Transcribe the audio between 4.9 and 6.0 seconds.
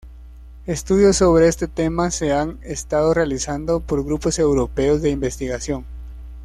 de investigación.